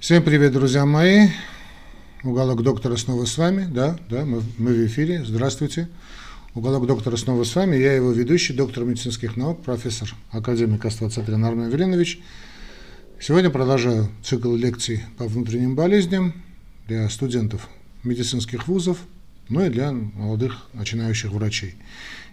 [0.00, 1.28] Всем привет, друзья мои.
[2.24, 3.68] Уголок доктора снова с вами.
[3.70, 5.22] Да, да, мы, мы в эфире.
[5.26, 5.90] Здравствуйте.
[6.54, 7.76] Уголок доктора снова с вами.
[7.76, 12.22] Я его ведущий, доктор медицинских наук, профессор, академик Аствацатрин Армен Велинович.
[13.20, 16.32] Сегодня продолжаю цикл лекций по внутренним болезням
[16.88, 17.68] для студентов
[18.02, 18.96] медицинских вузов,
[19.50, 21.74] ну и для молодых начинающих врачей.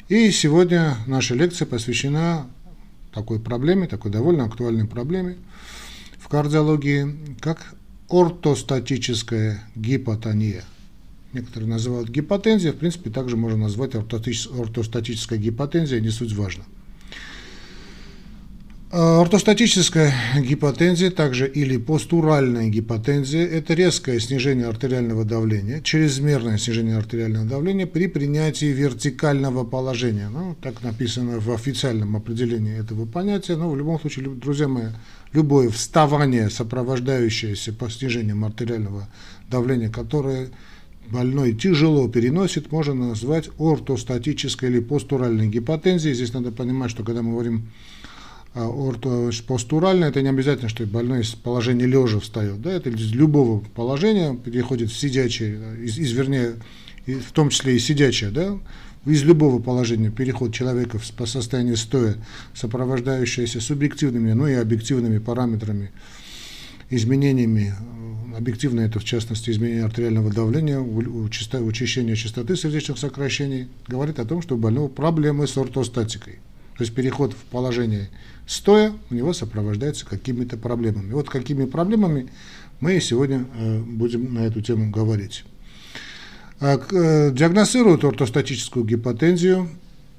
[0.07, 2.47] И сегодня наша лекция посвящена
[3.13, 5.35] такой проблеме, такой довольно актуальной проблеме
[6.27, 7.73] в кардиологии, как
[8.09, 10.65] ортостатическая гипотония.
[11.31, 16.65] Некоторые называют гипотензия, в принципе, также можно назвать ортостатическая гипотензия, не суть важно.
[18.89, 27.45] А, ортостатическая гипотензия, также или постуральная гипотензия, это резкое снижение артериального давления, чрезмерное снижение артериального
[27.45, 30.29] давления при принятии вертикального положения.
[30.29, 34.85] Ну, так написано в официальном определении этого понятия, но в любом случае, друзья мои,
[35.33, 39.09] любое вставание, сопровождающееся по снижением артериального
[39.49, 40.47] давления, которое
[41.11, 46.15] больной тяжело переносит, можно назвать ортостатической или постуральной гипотензией.
[46.15, 47.69] Здесь надо понимать, что когда мы говорим
[48.57, 53.63] а ортопостурально, это не обязательно, что больной из положения лежа встает, да, это из любого
[53.75, 56.55] положения переходит в сидячее, из, из вернее,
[57.05, 58.57] в том числе и сидячее, да,
[59.05, 62.15] из любого положения переход человека по состоянию стоя,
[62.55, 65.91] сопровождающееся субъективными, ну и объективными параметрами,
[66.89, 67.75] изменениями,
[68.35, 74.55] объективно это в частности изменение артериального давления, учащение частоты сердечных сокращений, говорит о том, что
[74.55, 76.39] у больного проблемы с ортостатикой.
[76.77, 78.09] То есть переход в положение
[78.47, 81.11] стоя у него сопровождается какими-то проблемами.
[81.11, 82.29] Вот какими проблемами
[82.79, 85.43] мы сегодня э, будем на эту тему говорить.
[86.59, 89.69] А, э, диагностируют ортостатическую гипотензию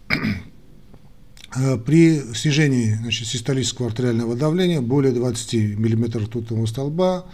[1.57, 7.27] э, при снижении значит, систолического артериального давления более 20 мм ртутного столба,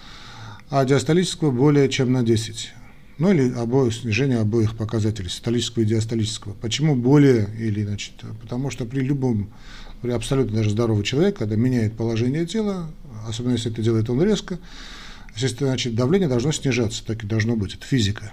[0.70, 2.72] а диастолического более чем на 10
[3.19, 6.55] ну или обоих, снижение обоих показателей, систолического и диастолического.
[6.55, 9.50] Почему более или, значит, потому что при любом,
[10.12, 12.91] абсолютно даже здоровом человеке, когда меняет положение тела,
[13.26, 14.59] особенно если это делает он резко,
[15.37, 18.32] значит, давление должно снижаться, так и должно быть, это физика.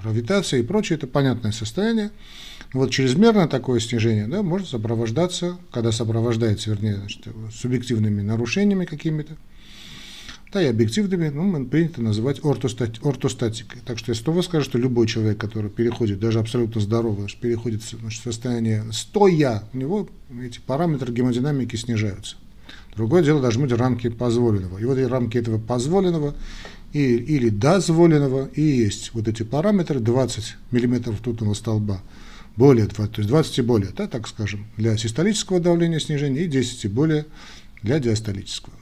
[0.00, 2.10] Гравитация и прочее, это понятное состояние.
[2.72, 9.36] Вот чрезмерное такое снижение да, может сопровождаться, когда сопровождается, вернее, значит, субъективными нарушениями какими-то,
[10.52, 13.80] да, и объективными, ну, принято называть ортостати, ортостатикой.
[13.84, 18.10] Так что я снова скажу, что любой человек, который переходит, даже абсолютно здоровый, переходит в
[18.10, 20.08] состояние стоя, у него
[20.42, 22.36] эти параметры гемодинамики снижаются.
[22.96, 24.78] Другое дело должны быть рамки позволенного.
[24.78, 26.34] И вот эти рамки этого позволенного
[26.92, 32.02] и, или дозволенного и есть вот эти параметры 20 мм ртутного столба,
[32.56, 36.48] более 20, то есть 20 и более, да, так скажем, для систолического давления снижения и
[36.48, 37.26] 10 и более
[37.82, 38.74] для диастолического.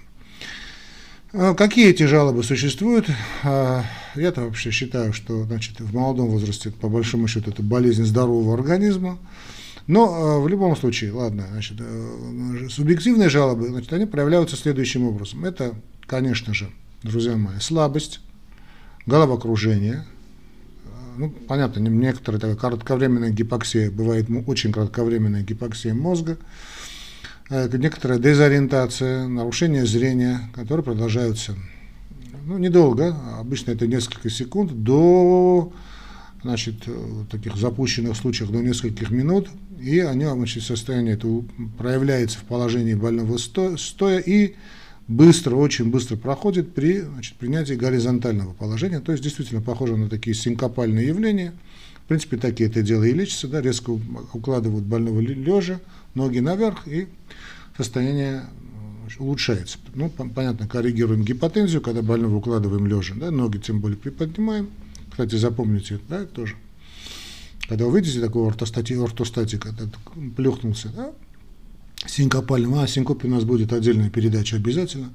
[1.39, 3.11] А какие эти жалобы существуют?
[3.45, 8.55] А, я-то вообще считаю, что значит, в молодом возрасте, по большому счету, это болезнь здорового
[8.55, 9.19] организма.
[9.87, 15.45] Но а, в любом случае, ладно, значит, э, субъективные жалобы, значит, они проявляются следующим образом.
[15.45, 15.75] Это,
[16.07, 16.71] конечно же,
[17.03, 18.21] друзья мои, слабость,
[19.05, 20.07] головокружение,
[21.19, 26.43] ну, понятно, некоторые такая кратковременная гипоксия, бывает очень кратковременная гипоксия мозга, Э,
[27.51, 31.55] некоторая дезориентация, нарушение зрения, которые продолжаются
[32.45, 35.73] ну, недолго, обычно это несколько секунд, до
[36.43, 39.49] значит, э, таких запущенных случаев до нескольких минут,
[39.81, 41.29] и они, значит, состояние это
[41.77, 44.55] проявляется в положении больного стоя и
[45.09, 50.35] быстро, очень быстро проходит при значит, принятии горизонтального положения, то есть действительно похоже на такие
[50.35, 51.53] синкопальные явления.
[52.07, 55.81] В принципе, такие это дело и лечится, да, резко укладывают больного лежа,
[56.15, 57.09] ноги наверх, и
[57.77, 59.79] состояние э, улучшается.
[59.93, 64.71] Ну, понятно, коррегируем гипотензию, когда больного укладываем лежа, да, ноги тем более приподнимаем.
[65.11, 66.55] Кстати, запомните, да, тоже.
[67.69, 69.89] Когда вы видите такого ортостати, ортостатика, так,
[70.37, 71.11] плюхнулся, да,
[72.07, 75.13] синкопальным, а синкопе у нас будет отдельная передача обязательно.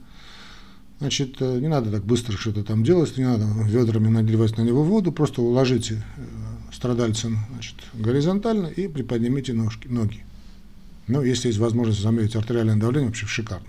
[0.99, 4.83] Значит, э, не надо так быстро что-то там делать, не надо ведрами наливать на него
[4.83, 6.03] воду, просто уложите
[6.81, 10.23] страдальца значит, горизонтально и приподнимите ножки, ноги.
[11.07, 13.67] Ну, если есть возможность замерить артериальное давление, вообще шикарно.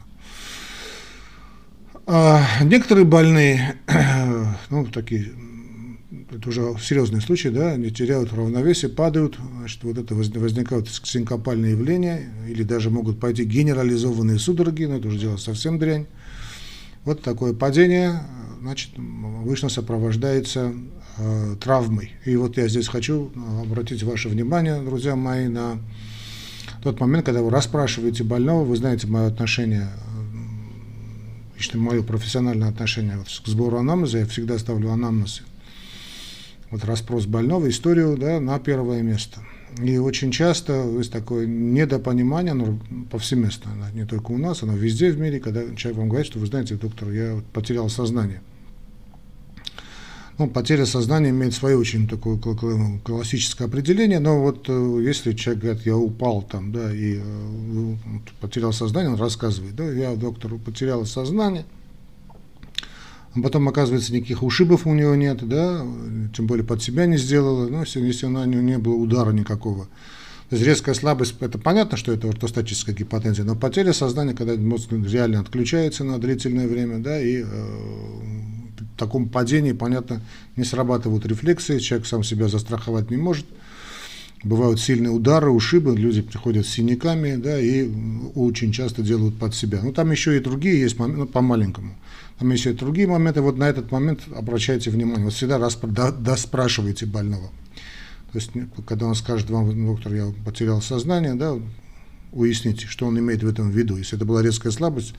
[2.07, 3.77] А некоторые больные,
[4.71, 5.31] ну, такие,
[6.31, 12.33] это уже серьезные случаи, да, они теряют равновесие, падают, значит, вот это возникают синкопальные явления,
[12.49, 16.07] или даже могут пойти генерализованные судороги, но это уже дело совсем дрянь.
[17.05, 18.23] Вот такое падение,
[18.63, 20.73] значит, обычно сопровождается
[21.61, 22.13] травмой.
[22.25, 23.31] И вот я здесь хочу
[23.63, 25.79] обратить ваше внимание, друзья мои, на
[26.83, 29.89] тот момент, когда вы расспрашиваете больного, вы знаете мое отношение
[31.63, 35.43] лично мое профессиональное отношение к сбору анамнеза, я всегда ставлю анамнез,
[36.71, 39.39] вот распрос больного, историю да, на первое место.
[39.81, 42.81] И очень часто есть такое недопонимание, оно
[43.13, 46.47] повсеместно, не только у нас, оно везде в мире, когда человек вам говорит, что вы
[46.47, 48.43] знаете, доктор, я потерял сознание
[50.43, 52.37] ну, потеря сознания имеет свое очень такое
[53.05, 57.95] классическое определение, но вот э, если человек говорит, я упал там, да, и э,
[58.41, 61.65] потерял сознание, он рассказывает, да, я, доктор, потерял сознание,
[63.35, 65.87] а потом, оказывается, никаких ушибов у него нет, да,
[66.35, 69.87] тем более под себя не сделала, ну, если, если у него не было удара никакого.
[70.51, 74.91] То есть резкая слабость, это понятно, что это ортостатическая гипотензия, но потеря сознания, когда мозг
[74.91, 78.52] реально отключается на длительное время, да, и э,
[79.03, 80.21] таком падении, понятно,
[80.57, 83.47] не срабатывают рефлексы, человек сам себя застраховать не может.
[84.45, 87.89] Бывают сильные удары, ушибы, люди приходят с синяками, да, и
[88.35, 89.81] очень часто делают под себя.
[89.83, 91.95] Ну, там еще и другие есть ну, по-маленькому.
[92.39, 96.11] Там есть и другие моменты, вот на этот момент обращайте внимание, вот всегда раз, да,
[96.11, 97.51] да спрашивайте больного.
[98.33, 98.51] То есть,
[98.87, 101.55] когда он скажет вам, доктор, я потерял сознание, да,
[102.33, 103.97] уясните, что он имеет в этом в виду.
[103.97, 105.15] Если это была резкая слабость,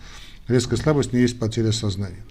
[0.47, 2.23] резкая слабость не есть потеря сознания.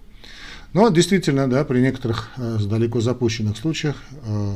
[0.73, 4.55] Но действительно, да, при некоторых э, далеко запущенных случаях э,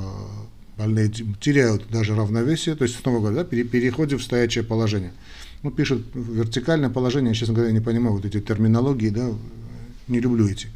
[0.78, 1.10] больные
[1.40, 5.12] теряют даже равновесие, то есть, снова говоря, да, переходим в стоячее положение.
[5.62, 9.28] Ну, пишут вертикальное положение, честно говоря, не понимаю вот эти терминологии, да,
[10.08, 10.68] не люблю эти.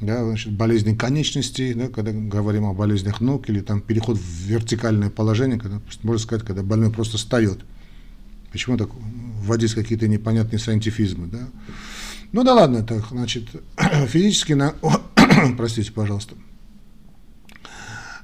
[0.00, 5.10] Да, значит, болезни конечностей, да, когда говорим о болезнях ног, или там переход в вертикальное
[5.10, 7.60] положение, когда, можно сказать, когда больной просто встает.
[8.50, 8.90] Почему так
[9.44, 11.48] вводить какие-то непонятные сcientifизмы, да?
[12.32, 13.44] Ну да ладно, так, значит,
[14.08, 14.74] физически на...
[15.56, 16.34] Простите, пожалуйста.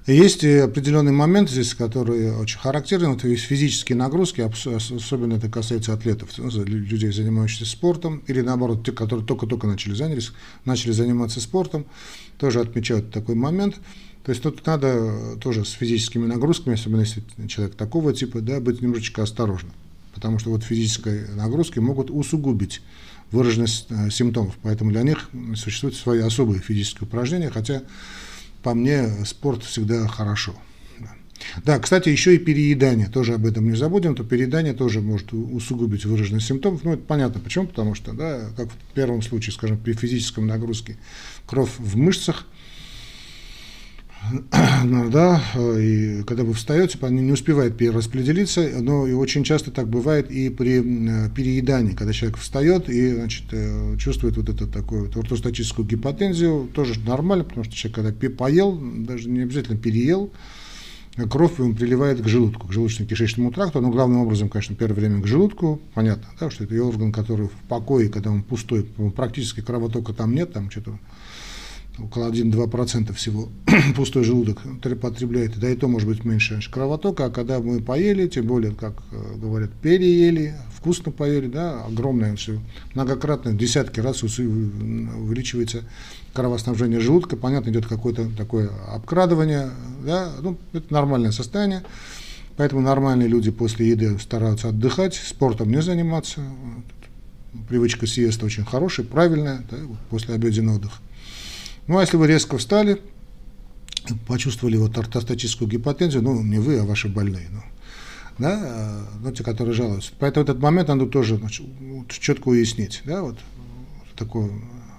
[0.07, 6.31] Есть определенный момент здесь, который очень характерен, то есть физические нагрузки, особенно это касается атлетов,
[6.39, 10.33] ну, людей, занимающихся спортом, или наоборот, те, которые только-только начали, занялись,
[10.65, 11.85] начали заниматься спортом,
[12.39, 13.75] тоже отмечают такой момент.
[14.25, 18.81] То есть тут надо тоже с физическими нагрузками, особенно если человек такого типа, да, быть
[18.81, 19.73] немножечко осторожным,
[20.15, 22.81] потому что вот физические нагрузки могут усугубить
[23.31, 24.57] выраженность э, симптомов.
[24.63, 27.83] Поэтому для них существуют свои особые физические упражнения, хотя
[28.63, 30.55] по мне спорт всегда хорошо.
[31.65, 36.05] Да, кстати, еще и переедание, тоже об этом не забудем, то переедание тоже может усугубить
[36.05, 36.83] выраженность симптомов.
[36.83, 40.97] Ну, это понятно, почему, потому что, да, как в первом случае, скажем, при физическом нагрузке,
[41.47, 42.47] кровь в мышцах–
[45.11, 50.31] да, и когда вы встаете, они не успевают перераспределиться, но и очень часто так бывает
[50.31, 55.87] и при э, переедании, когда человек встает и значит, э, чувствует вот эту такую ортостатическую
[55.87, 60.31] гипотензию, тоже нормально, потому что человек, когда поел, даже не обязательно переел,
[61.31, 65.27] кровь ему приливает к желудку, к желудочно-кишечному тракту, но главным образом, конечно, первое время к
[65.27, 68.85] желудку, понятно, да, что это орган, который в покое, когда он пустой,
[69.17, 70.99] практически кровотока там нет, там что-то
[72.03, 73.49] около 1-2% всего
[73.97, 74.63] пустой желудок
[75.01, 76.61] потребляет, да и то может быть меньше.
[76.71, 82.37] Кровотока, а когда мы поели, тем более, как э, говорят, переели, вкусно поели, да, огромное
[82.37, 82.61] все,
[82.95, 85.85] многократно, десятки раз увеличивается
[86.33, 89.71] кровоснабжение желудка, понятно, идет какое-то такое обкрадывание,
[90.05, 91.83] да, ну, это нормальное состояние,
[92.57, 96.43] поэтому нормальные люди после еды стараются отдыхать, спортом не заниматься,
[97.69, 99.79] привычка сиеста очень хорошая, правильная, да,
[100.11, 100.99] после обеденного отдыха.
[101.89, 103.01] Ну, а если вы резко встали,
[104.27, 107.63] почувствовали вот ортостатическую гипотензию, ну, не вы, а ваши больные, ну,
[108.39, 110.13] да, а, ну, те, которые жалуются.
[110.19, 111.67] Поэтому этот момент надо тоже значит,
[112.09, 113.39] четко уяснить, да, вот,
[114.17, 114.51] такое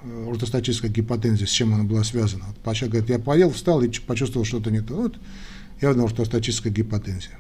[0.04, 2.46] э, ортостатическая гипотензия, с чем она была связана.
[2.48, 4.96] Вот человек говорит, я поел, встал и почувствовал что-то не то.
[4.96, 5.18] Вот
[5.82, 7.38] явно ортостатическая гипотензия.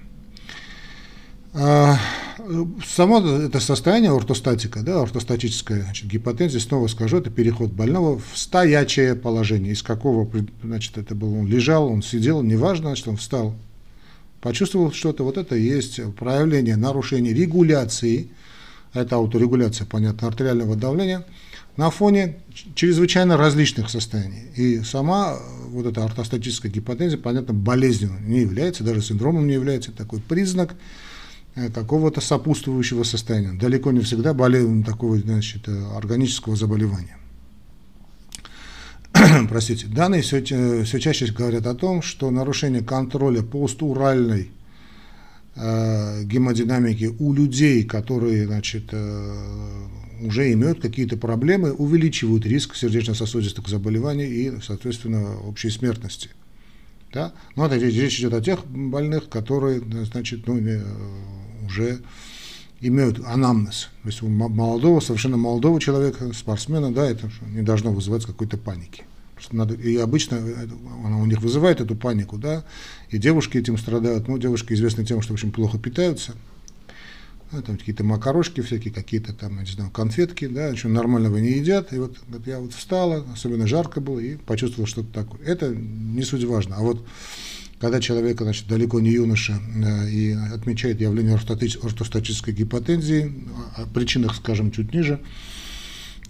[2.40, 8.38] А, само это состояние ортостатика, да, ортостатическая значит, гипотензия, снова скажу, это переход больного в
[8.38, 9.74] стоячее положение.
[9.74, 10.30] Из какого,
[10.64, 13.56] значит, это был, он лежал, он сидел, неважно, значит, он встал,
[14.42, 18.30] почувствовал что-то, вот это есть проявление нарушения регуляции,
[18.94, 21.26] это ауторегуляция, понятно, артериального давления,
[21.78, 22.38] на фоне
[22.76, 24.48] чрезвычайно различных состояний.
[24.56, 30.20] И сама вот эта ортостатическая гипотензия, понятно, болезненной не является, даже синдромом не является, такой
[30.20, 31.09] признак, Э,
[31.74, 33.54] какого-то сопутствующего состояния.
[33.54, 37.18] Далеко не всегда болезнь такого значит, э, органического заболевания.
[39.50, 44.52] Простите, данные все, все чаще говорят о том, что нарушение контроля постуральной
[45.56, 49.86] э, гемодинамики у людей, которые значит, э,
[50.22, 56.30] уже имеют какие-то проблемы, увеличивают риск сердечно-сосудистых заболеваний и, соответственно, общей смертности.
[57.14, 57.34] Да?
[57.56, 60.58] Но это речь идет о тех больных, которые значит, ну,
[61.70, 62.00] уже
[62.82, 63.90] имеют анамнез.
[64.04, 69.04] То есть у молодого, совершенно молодого человека, спортсмена, да, это не должно вызывать какой-то паники.
[69.52, 70.38] Надо, и обычно
[71.06, 72.66] она у них вызывает эту панику, да,
[73.10, 74.28] и девушки этим страдают.
[74.28, 76.34] Ну, девушки известны тем, что очень плохо питаются.
[77.52, 81.52] Да, там какие-то макарошки всякие, какие-то там, я не знаю, конфетки, да, ничего нормального не
[81.52, 81.94] едят.
[81.94, 85.42] И вот, вот я вот встала, особенно жарко было, и почувствовал что-то такое.
[85.46, 86.76] Это не суть важно.
[86.76, 87.06] А вот
[87.80, 93.34] когда человек, значит, далеко не юноша э, и отмечает явление ортостатической гипотензии,
[93.76, 95.20] о причинах, скажем, чуть ниже,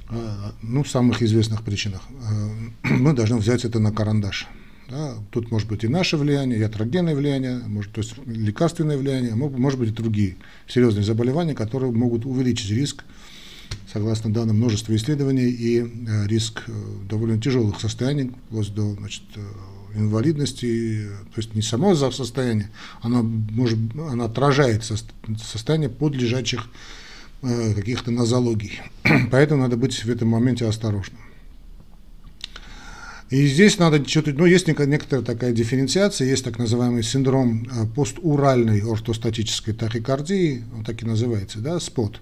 [0.09, 2.49] э, ну, самых известных причинах, э,
[2.83, 4.47] мы должны взять это на карандаш.
[4.89, 5.15] Да?
[5.31, 9.79] Тут может быть и наше влияние, и атрогенное влияние, может, то есть лекарственное влияние, может
[9.79, 10.35] быть и другие
[10.67, 13.05] серьезные заболевания, которые могут увеличить риск,
[13.91, 15.85] согласно данным множества исследований, и
[16.27, 16.63] риск
[17.07, 19.21] довольно тяжелых состояний, вплоть до значит,
[19.95, 22.69] инвалидности, то есть не само состояние,
[23.01, 26.67] оно, может, оно отражает состояние подлежащих
[27.41, 28.81] э, каких-то нозологий.
[29.31, 31.19] Поэтому надо быть в этом моменте осторожным.
[33.29, 38.81] И здесь надо что-то, ну, есть некоторая такая дифференциация, есть так называемый синдром э, постуральной
[38.81, 42.21] ортостатической тахикардии, он так и называется, да, СПОТ.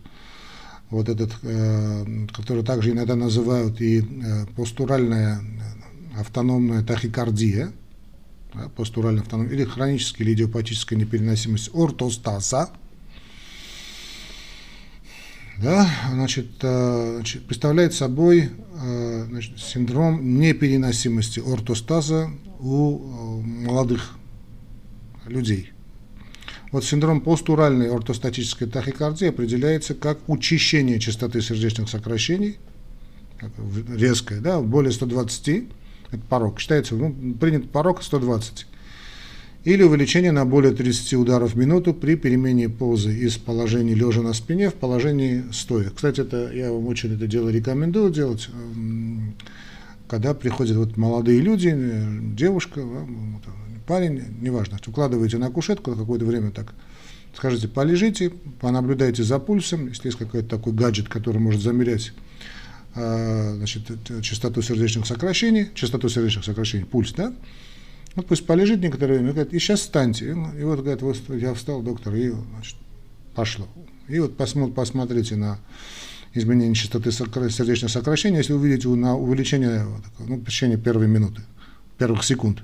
[0.89, 4.03] Вот этот, э, который также иногда называют и
[4.55, 5.41] постуральная
[6.17, 7.71] автономная тахикардия,
[8.53, 12.71] да, постуральная автономия, или хроническая или идиопатическая непереносимость ортостаза,
[15.61, 24.17] да, значит, э, значит, представляет собой э, значит, синдром непереносимости ортостаза у э, молодых
[25.25, 25.71] людей.
[26.71, 32.57] Вот синдром постуральной ортостатической тахикардии определяется как учащение частоты сердечных сокращений,
[33.95, 35.63] резкое, да, более 120
[36.11, 38.67] это порог, считается, ну, принят порог 120.
[39.63, 44.33] Или увеличение на более 30 ударов в минуту при перемене позы из положения лежа на
[44.33, 45.89] спине в положении стоя.
[45.89, 49.35] Кстати, это я вам очень это дело рекомендую делать, эм,
[50.07, 52.81] когда приходят вот молодые люди, э, девушка,
[53.85, 56.73] парень, неважно, укладываете на кушетку какое-то время так,
[57.35, 62.13] скажите, полежите, понаблюдайте за пульсом, если есть какой-то такой гаджет, который может замерять
[62.93, 63.83] значит,
[64.21, 67.33] частоту сердечных сокращений, частоту сердечных сокращений, пульс, да,
[68.17, 70.31] вот пусть полежит некоторое время, говорит, и сейчас встаньте.
[70.31, 72.75] И вот, говорит, вот я встал, доктор, и значит,
[73.35, 73.67] пошло.
[74.07, 75.59] И вот посмотр, посмотрите на
[76.33, 79.85] изменение частоты сердечных сокращений, если увидите на увеличение
[80.19, 81.43] ну, в течение первой минуты,
[81.99, 82.63] первых секунд,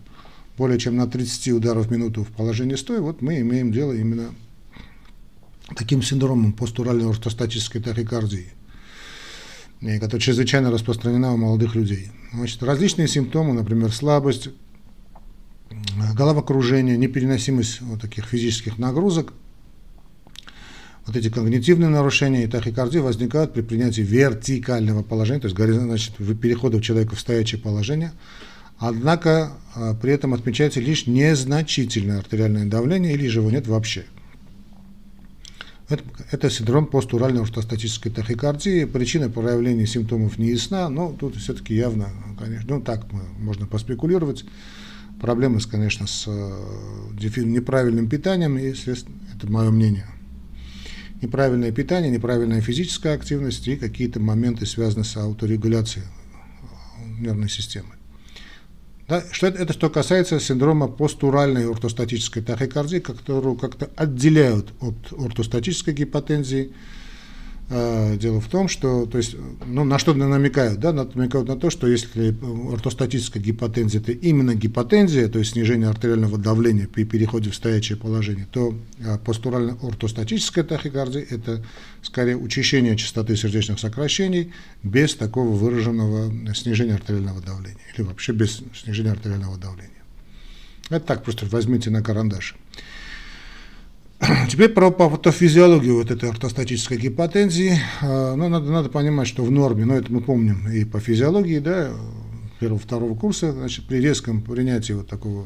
[0.57, 4.33] более чем на 30 ударов в минуту в положении стоя, вот мы имеем дело именно
[5.75, 8.53] таким синдромом постуральной ортостатической тахикардии
[9.83, 12.09] которая чрезвычайно распространена у молодых людей.
[12.33, 14.49] Значит, различные симптомы, например, слабость,
[16.15, 19.33] головокружение, непереносимость вот таких физических нагрузок,
[21.05, 26.81] вот эти когнитивные нарушения и тахикардия возникают при принятии вертикального положения, то есть значит, перехода
[26.81, 28.13] человека в стоячее положение,
[28.77, 34.05] однако а, при этом отмечается лишь незначительное артериальное давление или же его нет вообще.
[35.93, 38.85] Это, это синдром постуральной ортостатической тахикардии.
[38.85, 42.09] Причина проявления симптомов не ясна, но тут все-таки явно,
[42.39, 43.05] конечно, ну так
[43.37, 44.43] можно поспекулировать.
[45.21, 48.97] Проблемы, конечно, с э, неправильным питанием, если
[49.35, 50.07] это мое мнение.
[51.21, 56.05] Неправильное питание, неправильная физическая активность и какие-то моменты, связанные с ауторегуляцией
[57.19, 57.89] нервной системы.
[59.07, 65.93] Да, что это, это что касается синдрома постуральной ортостатической тахикардии, которую как-то отделяют от ортостатической
[65.93, 66.71] гипотензии.
[67.69, 71.69] А, дело в том, что, то есть, ну, на что намекают, да, намекают на то,
[71.69, 72.35] что если
[72.71, 78.47] ортостатическая гипотензия это именно гипотензия, то есть снижение артериального давления при переходе в стоячее положение,
[78.51, 81.63] то а, постурально-ортостатическая тахикардия это
[82.01, 84.53] скорее учащение частоты сердечных сокращений
[84.83, 89.89] без такого выраженного снижения артериального давления или вообще без снижения артериального давления.
[90.89, 92.55] Это так просто возьмите на карандаш.
[94.49, 97.77] Теперь про патофизиологию вот этой ортостатической гипотензии.
[98.01, 101.59] А, ну, надо, надо понимать, что в норме, но это мы помним и по физиологии,
[101.59, 101.91] да,
[102.59, 105.45] первого, второго курса, значит, при резком принятии вот такого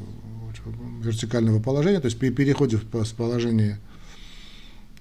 [1.02, 3.80] вертикального положения, то есть при переходе с положения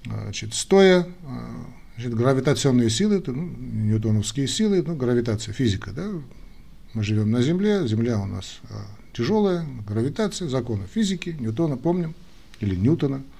[0.05, 1.65] значит, стоя, а,
[1.95, 6.07] значит, гравитационные силы, ну, ньютоновские силы, ну, гравитация, физика, да,
[6.93, 12.15] мы живем на Земле, Земля у нас а, тяжелая, гравитация, законы физики, Ньютона помним,
[12.59, 13.21] или Ньютона–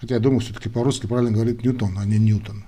[0.00, 2.64] Хотя я думаю, все-таки по-русски правильно говорит Ньютон, а не Ньютон.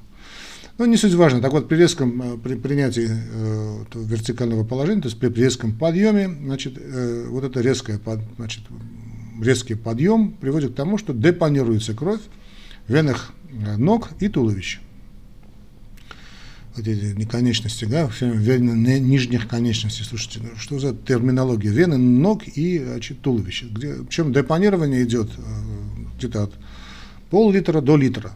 [0.79, 1.41] Но не суть важно.
[1.41, 6.29] Так вот, при резком э, при принятии э, вертикального положения, то есть при резком подъеме,
[6.29, 8.01] значит, э, вот это резкое,
[8.37, 8.63] значит,
[9.43, 12.21] резкий подъем приводит к тому, что депонируется кровь
[12.87, 13.33] в венах
[13.77, 14.79] ног и туловища.
[16.77, 20.05] Вот эти конечности, да, вены нижних конечностей.
[20.05, 21.71] Слушайте, ну, что за терминология?
[21.71, 23.67] Вены ног и значит, туловища.
[23.67, 25.43] Где, причем депонирование идет э,
[26.17, 26.55] где-то от
[27.31, 28.33] пол-литра до литра.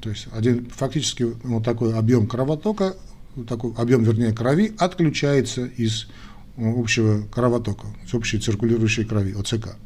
[0.00, 2.96] То есть один, фактически вот такой объем кровотока,
[3.34, 6.08] вот такой объем, вернее, крови отключается из
[6.56, 9.76] общего кровотока, с общей циркулирующей крови, ОЦК.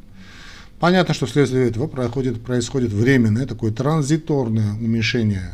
[0.79, 5.51] Понятно, что вследствие этого происходит, происходит временное, такое транзиторное уменьшение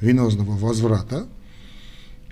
[0.00, 1.26] венозного возврата,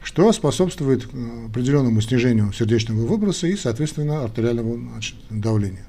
[0.03, 5.87] что способствует э, определенному снижению сердечного выброса и, соответственно, артериального значит, давления.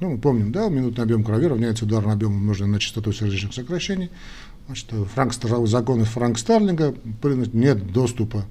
[0.00, 4.10] Ну, мы помним, да, минутный объем крови равняется ударному объему умноженному на частоту сердечных сокращений.
[4.66, 5.32] Значит, Франк,
[5.66, 6.94] законы Франк Старлинга,
[7.52, 8.44] нет доступа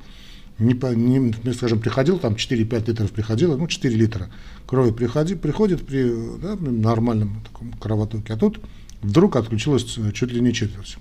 [0.58, 4.30] не, не, скажем, приходил, там 4-5 литров приходило, ну, 4 литра
[4.66, 6.10] крови приходи, приходит при
[6.40, 8.62] да, нормальном таком кровотоке, а тут
[9.02, 10.98] вдруг отключилось чуть ли не четверть.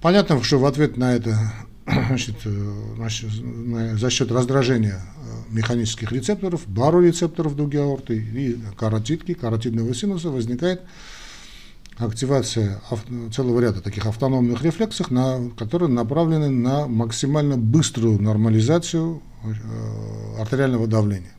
[0.00, 1.52] Понятно, что в ответ на это
[2.08, 2.36] значит,
[2.96, 3.30] значит,
[3.98, 10.82] за счет раздражения э, механических рецепторов, барорецепторов дуги аорты и каротидки, каротидного синуса возникает
[11.96, 12.80] активация
[13.34, 21.32] целого ряда таких автономных рефлексов, на, которые направлены на максимально быструю нормализацию э, артериального давления.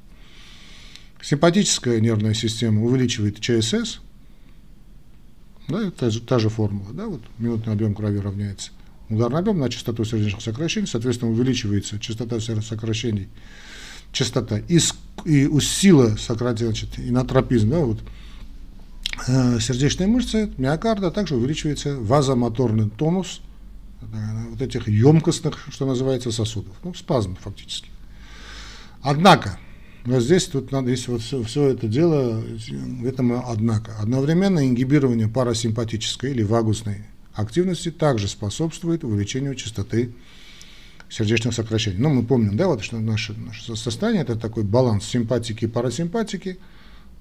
[1.22, 4.00] Симпатическая нервная система увеличивает ЧСС,
[5.68, 8.72] да, это та же формула, да, вот минутный объем крови равняется
[9.10, 13.30] ударный объем на частоту сердечных сокращений, соответственно, увеличивается частота сокращений,
[14.12, 14.80] частота и,
[15.26, 18.00] и сила сократила, значит, инотропизм, да, вот,
[19.28, 23.42] Э, сердечной мышцы, миокарда, также увеличивается вазомоторный тонус
[24.02, 24.06] э,
[24.50, 26.74] вот этих емкостных, что называется, сосудов.
[26.84, 27.90] Ну, спазм фактически.
[29.02, 29.60] Однако,
[30.06, 35.28] вот здесь тут надо, если вот все, все это дело, в этом однако, одновременно ингибирование
[35.28, 37.04] парасимпатической или вагусной
[37.40, 40.14] активности также способствует увеличению частоты
[41.10, 41.98] сердечных сокращений.
[41.98, 46.60] Ну, мы помним, да, вот что наше, наше состояние это такой баланс симпатики и парасимпатики–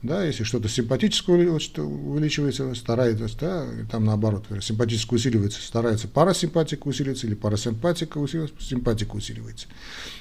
[0.03, 7.35] да, если что-то симпатическое увеличивается, старается, да, там наоборот, симпатическое усиливается, старается парасимпатика усиливается или
[7.35, 9.66] парасимпатика усиливается, симпатика усиливается.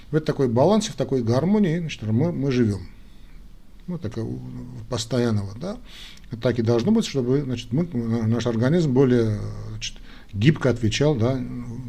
[0.10, 2.88] В этом такой балансе, в такой гармонии значит, мы, мы живем.
[3.88, 4.40] Ну, такого
[4.90, 5.78] постоянного, да.
[6.42, 7.86] Так и должно быть, чтобы значит, мы,
[8.28, 9.96] наш организм более значит,
[10.34, 11.40] гибко отвечал да,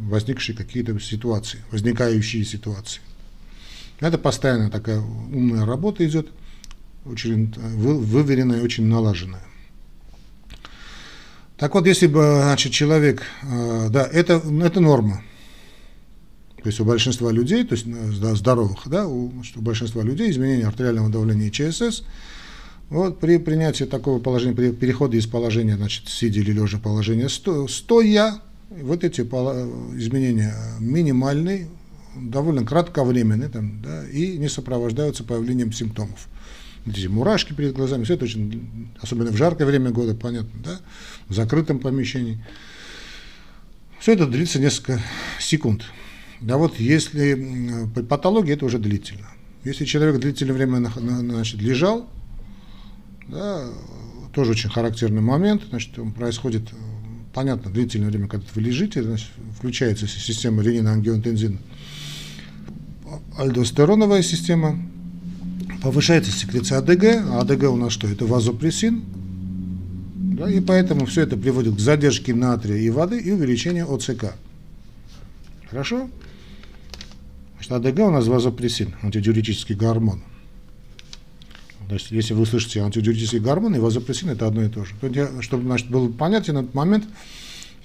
[0.03, 3.01] возникшие какие-то ситуации, возникающие ситуации.
[3.99, 6.29] Это постоянная такая умная работа идет
[7.05, 9.43] очень выверенная, очень налаженная.
[11.57, 15.23] Так вот, если бы значит, человек, э, да, это, это норма.
[16.63, 17.87] То есть у большинства людей, то есть
[18.21, 22.03] да, здоровых, да, у, у большинства людей изменение артериального давления ЧСС,
[22.91, 27.69] вот при принятии такого положения, при переходе из положения, значит, сидя или лежа положения сто,
[27.69, 28.41] стоя,
[28.71, 31.69] вот эти изменения минимальные,
[32.17, 36.29] довольно кратковременные, там, да, и не сопровождаются появлением симптомов
[36.87, 40.81] эти мурашки перед глазами, все это очень, особенно в жаркое время года, понятно, да,
[41.29, 42.45] в закрытом помещении.
[44.01, 45.01] Все это длится несколько
[45.41, 45.85] секунд.
[46.41, 49.29] Да вот если патология, это уже длительно.
[49.65, 52.09] Если человек длительное время значит, лежал,
[53.27, 53.69] да,
[54.33, 56.63] тоже очень характерный момент, значит, происходит,
[57.35, 61.59] понятно, длительное время, когда вы лежите, значит, включается система ренина-ангиотензина,
[63.37, 64.79] альдостероновая система,
[65.83, 68.07] повышается секреция АДГ, а АДГ у нас что?
[68.07, 69.03] Это вазопрессин,
[70.15, 74.35] да, и поэтому все это приводит к задержке натрия и воды и увеличению ОЦК.
[75.69, 76.09] Хорошо?
[77.59, 80.23] Значит, АДГ у нас вазопрессин, антидиуретический гормон.
[81.89, 84.95] То если вы слышите антидиуретический гормон и вазопрессин, это одно и то же.
[85.41, 87.05] Чтобы значит, был понятен этот момент,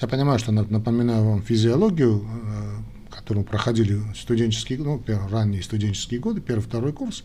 [0.02, 6.62] я понимаю, что напоминаю вам физиологию, э, которую проходили студенческие, ну, ранние студенческие годы, первый,
[6.62, 7.24] второй курс.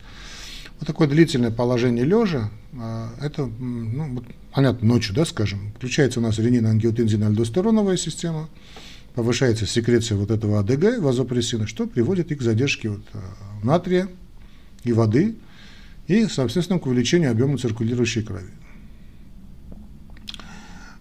[0.78, 6.38] Вот такое длительное положение лежа, а, это, ну, понятно, ночью, да, скажем, включается у нас
[6.38, 8.48] ренин-ангиотензин-альдостероновая система,
[9.18, 13.18] повышается секреция вот этого АДГ, вазопрессина, что приводит и к задержке вот, а,
[13.64, 14.06] натрия
[14.84, 15.34] и воды,
[16.06, 18.52] и, соответственно, к увеличению объема циркулирующей крови.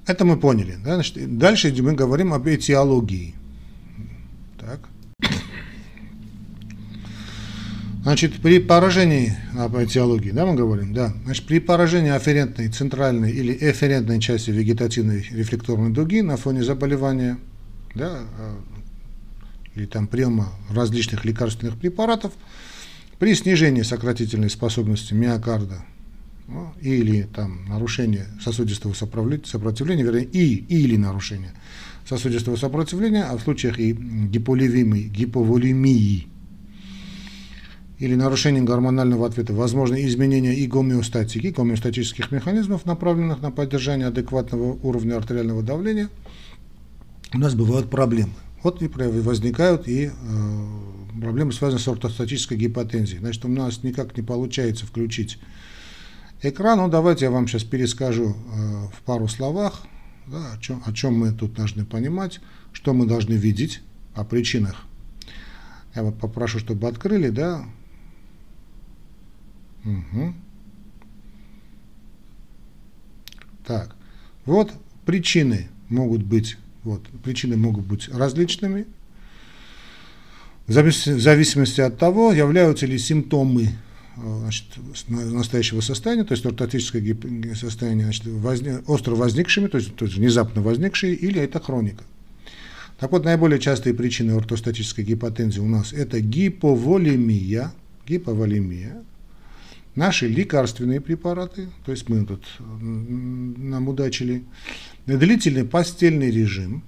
[0.08, 0.80] Это мы поняли.
[0.84, 0.96] Да?
[0.96, 3.36] Значит, дальше мы говорим об этиологии.
[4.60, 4.80] Так.
[8.02, 13.56] Значит, при поражении, об этиологии, да, мы говорим, да, значит, при поражении афферентной, центральной или
[13.62, 17.38] эфферентной части вегетативной рефлекторной дуги на фоне заболевания,
[17.98, 18.60] да, а,
[19.76, 22.34] или там приема различных лекарственных препаратов,
[23.20, 25.84] при снижении сократительной способности миокарда
[26.48, 31.52] ну, или там нарушение сосудистого сопротивления, вернее, и или нарушение
[32.08, 36.28] сосудистого сопротивления, а в случаях и гиполивимии, гиповолемии
[38.00, 45.18] или нарушение гормонального ответа, возможно изменение и гомеостатики, гомеостатических механизмов, направленных на поддержание адекватного уровня
[45.18, 46.10] артериального давления,
[47.34, 48.34] у нас бывают проблемы.
[48.64, 50.12] Вот и возникают и э,
[51.22, 53.20] проблемы, связанные с ортостатической гипотензией.
[53.20, 55.40] Значит, у нас никак не получается включить
[56.42, 56.80] экран.
[56.80, 59.84] Ну, давайте я вам сейчас перескажу э, в пару словах,
[60.26, 62.40] да, о, чем, о чем мы тут должны понимать,
[62.74, 63.82] что мы должны видеть,
[64.16, 64.86] о причинах.
[65.96, 67.66] Я вот попрошу, чтобы открыли, да.
[69.86, 70.34] Угу.
[73.66, 73.96] Так,
[74.46, 74.74] вот
[75.06, 78.86] причины могут быть, вот, причины могут быть различными,
[80.68, 83.70] в зависимости от того, являются ли симптомы
[84.16, 84.66] значит,
[85.08, 87.16] настоящего состояния, то есть ортотическое
[87.56, 92.04] состояние значит, возник, остро возникшими, то есть, то есть внезапно возникшие, или это хроника.
[93.00, 97.72] Так вот, наиболее частые причины ортостатической гипотензии у нас это гиповолемия,
[98.08, 99.04] гиповолемия,
[99.98, 104.46] наши лекарственные препараты, то есть мы тут нам удачили,
[105.06, 106.84] длительный постельный режим,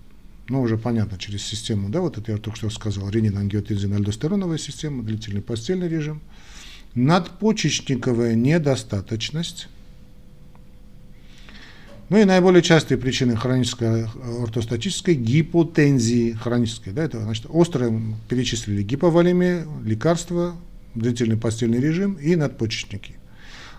[0.48, 5.42] ну, уже понятно, через систему, да, вот это я только что сказал, ренин-ангиотензин-альдостероновая система, длительный
[5.42, 6.22] постельный режим–
[6.96, 9.68] надпочечниковая недостаточность.
[12.10, 14.08] Ну и наиболее частые причины хронической
[14.42, 20.56] ортостатической гипотензии, хронической, да, это значит острое перечислили гиповолемия, лекарства,
[20.96, 23.16] длительный постельный режим и надпочечники.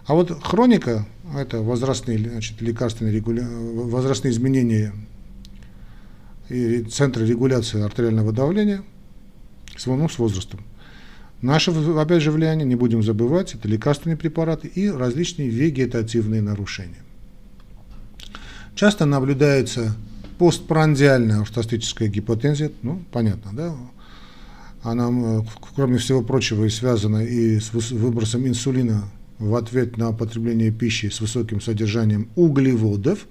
[0.06, 3.46] А вот хроника, это возрастные, значит, лекарственные регуля...
[3.48, 4.92] возрастные изменения
[6.48, 8.82] и центры регуляции артериального давления
[9.76, 10.60] с, ну, с возрастом.
[11.42, 17.02] Наше, опять же, влияние, не будем забывать, это лекарственные препараты и различные вегетативные нарушения.
[18.74, 19.94] Часто наблюдается
[20.38, 23.76] постпрандиальная ортостатическая гипотензия, ну, понятно, да,
[24.82, 29.04] она, кроме всего прочего, и связана и с выбросом инсулина
[29.38, 33.26] в ответ на потребление пищи с высоким содержанием углеводов,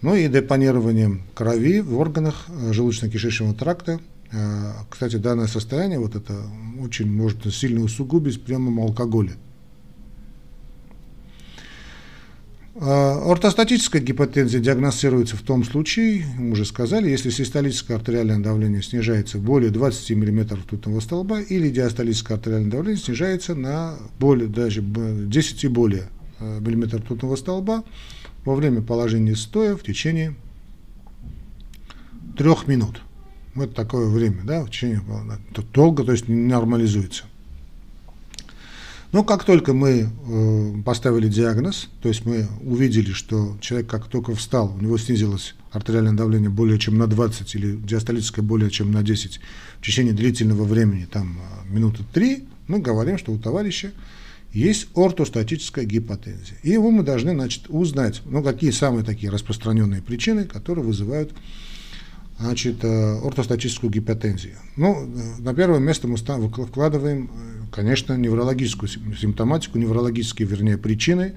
[0.00, 6.34] ну и депонированием крови в органах э, желудочно-кишечного тракта Э, кстати, данное состояние, вот это
[6.80, 9.32] очень может сильно усугубить приемом алкоголя.
[12.67, 19.38] Э, ортостатическая гипотензия диагностируется в том случае, мы уже сказали, если систолическое артериальное давление снижается
[19.38, 25.68] более 20 мм ртутного столба или диастолическое артериальное давление снижается на более, даже 10 и
[25.68, 27.82] более э, мм ртутного столба
[28.44, 30.36] во время положения стоя в течение
[32.36, 33.02] трех минут
[33.56, 35.02] вот такое время, да, в течение
[35.74, 37.24] долго, то есть не нормализуется.
[39.10, 44.34] Но как только мы э, поставили диагноз, то есть мы увидели, что человек как только
[44.34, 49.02] встал, у него снизилось артериальное давление более чем на 20 или диастолическое более чем на
[49.02, 49.40] 10
[49.80, 53.92] в течение длительного времени, там э, минуты 3, мы говорим, что у товарища
[54.52, 56.56] есть ортостатическая гипотензия.
[56.62, 61.32] И его мы должны значит, узнать, ну, какие самые такие распространенные причины, которые вызывают
[62.38, 64.56] значит, э, ортостатическую гипотензию.
[64.76, 71.34] Ну, на первое место мы вкладываем, э, конечно, неврологическую симптоматику, неврологические, вернее, причины,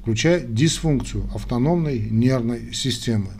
[0.00, 3.30] включая дисфункцию автономной нервной системы.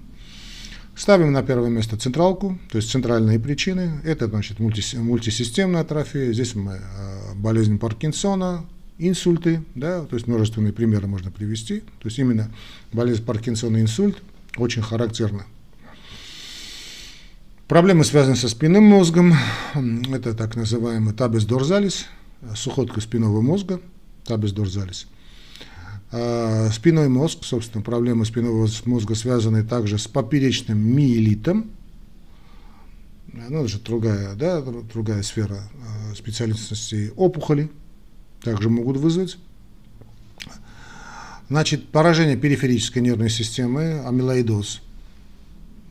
[0.96, 4.00] Ставим на первое место централку, то есть центральные причины.
[4.04, 6.32] Это, значит, мультисистемная атрофия.
[6.32, 8.64] Здесь мы э, болезнь Паркинсона,
[8.98, 11.80] инсульты, да, то есть множественные примеры можно привести.
[11.80, 12.50] То есть именно
[12.92, 14.16] болезнь Паркинсона и инсульт
[14.56, 15.44] очень характерны
[17.68, 19.32] Проблемы связаны со спинным мозгом.
[20.12, 22.04] Это так называемый табис дорзалис,
[22.54, 23.80] сухотка спинного мозга,
[24.26, 25.06] табис дорзалис.
[26.12, 31.70] А, спиной мозг, собственно, проблемы спинного мозга связаны также с поперечным миелитом.
[33.32, 35.62] Ну, это же другая, да, другая сфера
[36.12, 37.70] а, специальности опухоли,
[38.42, 39.38] также могут вызвать.
[41.48, 44.82] Значит, поражение периферической нервной системы, амилоидоз–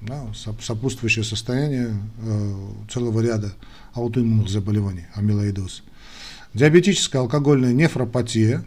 [0.05, 2.55] да, сопутствующее состояние э,
[2.91, 3.53] целого ряда
[3.93, 5.83] аутоиммунных заболеваний, амилоидоз.
[6.53, 8.65] Диабетическая алкогольная нефропатия,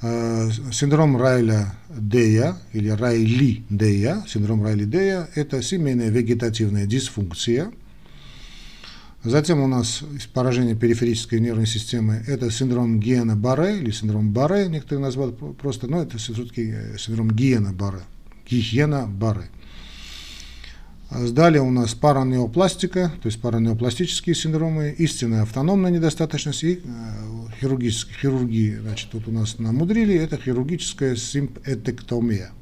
[0.00, 7.72] э, синдром Райля-Дея или Райли-Дея, синдром Райли-Дея– это семейная вегетативная дисфункция.
[9.22, 10.02] Затем у нас
[10.34, 16.18] поражение периферической нервной системы– это синдром Гиена-Барре или синдром Барре, некоторые называют просто, но это
[16.18, 18.02] все-таки синдром Гиена-Барре
[18.48, 19.48] гигиена бары.
[21.10, 26.80] Далее у нас паранеопластика, то есть паранеопластические синдромы, истинная автономная недостаточность и э,
[27.60, 32.52] хирургической хирургии, значит, тут у нас намудрили, это хирургическая симпэтектомия.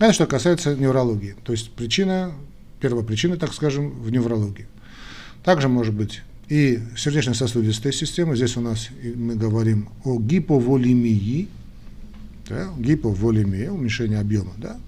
[0.00, 1.36] Это что касается неврологии.
[1.44, 2.32] То есть причина,
[2.80, 4.66] первая причина, так скажем, в неврологии.
[5.44, 8.36] Также может быть и сердечно-сосудистая система.
[8.36, 11.48] Здесь у нас мы говорим о гиповолемии,
[12.48, 14.78] да, гиповолемия, уменьшение объема, да,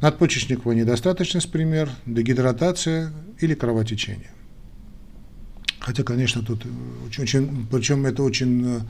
[0.00, 4.30] надпочечниковая недостаточность, пример, дегидратация или кровотечение.
[5.78, 6.66] Хотя, конечно, тут
[7.06, 8.80] очень, очень, причем это очень,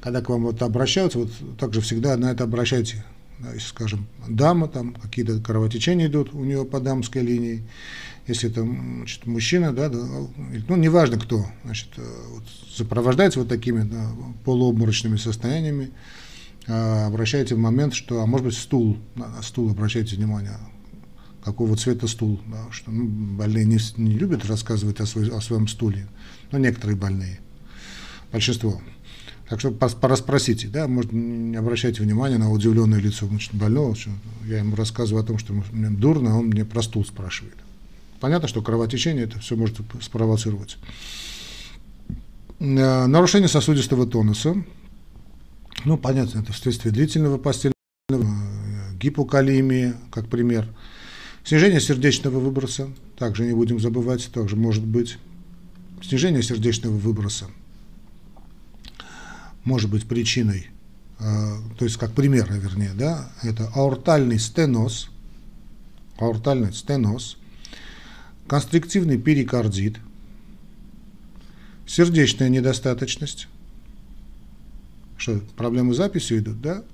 [0.00, 3.04] когда к вам вот обращаются, вот также всегда на это обращайте,
[3.38, 7.64] да, если, скажем, дама, там какие-то кровотечения идут у нее по дамской линии,
[8.26, 9.98] если это значит, мужчина, да, да,
[10.68, 14.10] ну, неважно кто, значит, вот, сопровождается вот такими да,
[14.44, 15.90] полуобморочными состояниями,
[16.68, 18.98] обращайте в момент, что, а может быть, стул,
[19.42, 20.58] стул обращайте внимание,
[21.42, 25.66] какого цвета стул, да, что ну, больные не, не любят рассказывать о, свой, о своем
[25.66, 26.06] стуле,
[26.52, 27.40] но некоторые больные,
[28.32, 28.80] большинство.
[29.48, 34.10] Так что пораспросите, да, может, не обращайте внимания на удивленное лицо значит, больного, что
[34.44, 37.56] я ему рассказываю о том, что мне дурно, а он мне про стул спрашивает.
[38.20, 40.76] Понятно, что кровотечение это все может спровоцировать.
[42.58, 44.54] Э, нарушение сосудистого тонуса.
[45.84, 47.74] Ну, понятно, это вследствие длительного постельного,
[48.10, 50.66] э, гипокалемии, как пример.
[51.44, 55.18] Снижение сердечного выброса, также не будем забывать, также может быть.
[56.02, 57.46] Снижение сердечного выброса
[59.64, 60.68] может быть причиной,
[61.20, 61.22] э,
[61.78, 65.10] то есть как пример, вернее, да, это аортальный стеноз,
[66.18, 67.36] аортальный стеноз,
[68.46, 69.98] констриктивный перикардит,
[71.86, 73.48] сердечная недостаточность,
[75.18, 76.84] что проблемы с записью идут, да?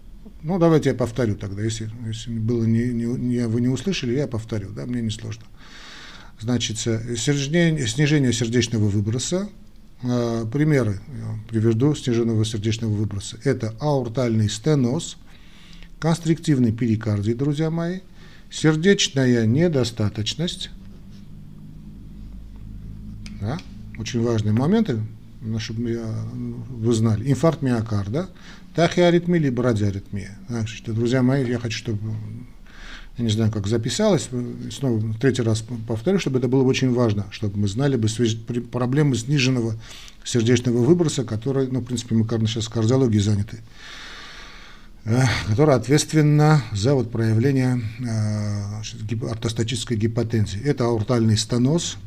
[0.42, 4.26] Ну, давайте я повторю тогда, если, если было не, не, не, вы не услышали, я
[4.26, 5.44] повторю, да, мне не сложно.
[6.40, 9.48] Значит, снижение, снижение сердечного выброса,
[10.02, 13.38] э, примеры я приведу сниженного сердечного выброса.
[13.44, 15.16] Это аортальный стеноз,
[15.98, 18.00] констриктивный перикардий, друзья мои,
[18.50, 20.70] сердечная недостаточность,
[23.40, 23.58] да,
[23.98, 25.00] очень важные моменты,
[25.58, 25.98] чтобы
[26.68, 28.28] вы знали, инфаркт миокарда,
[28.74, 30.38] тахиаритмия либо радиаритмия.
[30.48, 31.98] Значит, друзья мои, я хочу, чтобы,
[33.16, 34.28] я не знаю, как записалось,
[34.70, 38.08] снова третий раз повторю, чтобы это было очень важно, чтобы мы знали бы
[38.70, 39.74] проблемы сниженного
[40.24, 43.58] сердечного выброса, которые, ну, в принципе, мы сейчас кардиологией заняты,
[45.04, 50.60] э, которая ответственна за вот проявление э, ортостатической гипотензии.
[50.62, 51.98] Это аортальный стеноз,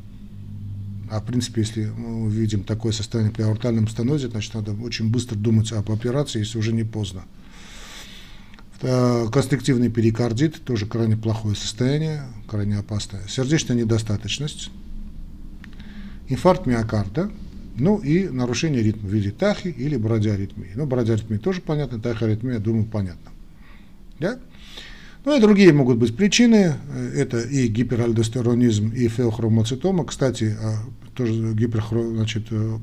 [1.12, 5.36] а в принципе, если мы увидим такое состояние при аортальном стенозе, значит, надо очень быстро
[5.36, 7.24] думать об операции, если уже не поздно.
[8.82, 13.22] Э, констриктивный перикардит, тоже крайне плохое состояние, крайне опасное.
[13.28, 14.70] Сердечная недостаточность,
[16.28, 17.32] инфаркт миокарда,
[17.78, 20.72] ну и нарушение ритма в виде тахи или брадиаритмии.
[20.76, 23.32] Ну, брадиаритмия тоже понятно, тахиаритмия, думаю, понятно.
[24.20, 24.40] Да?
[25.26, 26.76] Ну и другие могут быть причины.
[27.14, 30.06] Это и гиперальдостеронизм, и феохромоцитома.
[30.06, 30.78] Кстати, а,
[31.18, 32.78] тоже гиперхро, э.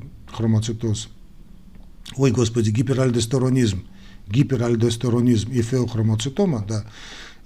[2.17, 3.85] Ой, господи, гиперальдостеронизм,
[4.27, 6.85] гиперальдостеронизм и феохромоцитома, да,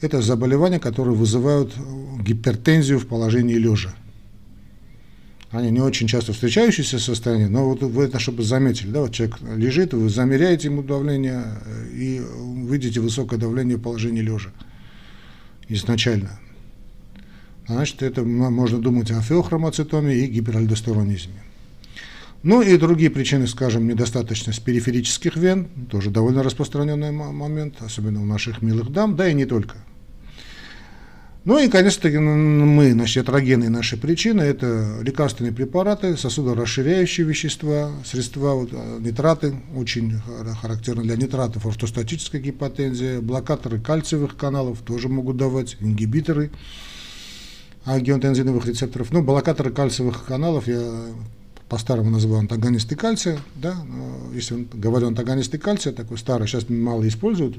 [0.02, 1.74] это заболевания, которые вызывают
[2.22, 3.94] гипертензию в положении лежа.
[5.52, 9.40] Они не очень часто встречающиеся состояния, но вот вы это чтобы заметили, да, вот человек
[9.42, 12.22] лежит, вы замеряете ему давление э, и
[12.70, 14.52] видите высокое давление в положении лежа
[15.68, 16.40] изначально.
[17.70, 21.44] Значит, это можно думать о феохромоцитоме и гиперальдостеронизме.
[22.42, 28.64] Ну и другие причины, скажем, недостаточность периферических вен, тоже довольно распространенный момент, особенно у наших
[28.64, 29.76] милых дам, да и не только.
[31.46, 38.70] Ну и, конечно, мы, значит, атерогенные наши причины, это лекарственные препараты, сосудорасширяющие вещества, средства, вот,
[38.74, 40.20] а, нитраты, очень
[40.62, 46.52] характерны для нитратов, ортостатическая гипотензия, блокаторы кальциевых каналов тоже могут давать, ингибиторы
[47.96, 49.12] агиотензиновых рецепторов.
[49.12, 50.82] Ну, блокаторы кальциевых каналов я
[51.68, 53.76] по-старому называю антагонисты кальция, да,
[54.34, 57.58] если говорю антагонисты кальция, такой старый, сейчас мало используют,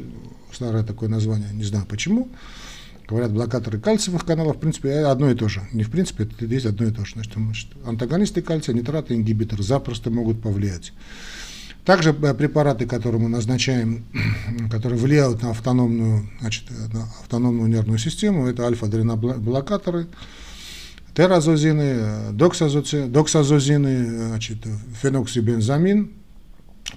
[0.53, 2.29] старое такое название, не знаю почему,
[3.09, 5.63] говорят блокаторы кальциевых каналов, в принципе, одно и то же.
[5.73, 7.15] Не в принципе, это есть одно и то же.
[7.15, 10.93] Значит, антагонисты кальция, нитраты, ингибиторы запросто могут повлиять.
[11.85, 14.05] Также э, препараты, которые мы назначаем,
[14.71, 20.07] которые влияют на автономную, значит, на автономную нервную систему, это альфа-адреноблокаторы,
[21.15, 24.59] теразозины, э, доксазозины, значит,
[25.01, 26.13] феноксибензамин,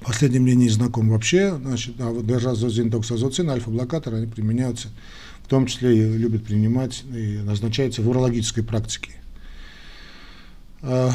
[0.02, 4.89] последний мне не знаком вообще, значит, а вот дерразозин, доксазоцин, альфа-блокаторы, они применяются
[5.43, 9.12] в том числе и любят принимать и назначаются в урологической практике.
[10.84, 11.12] А,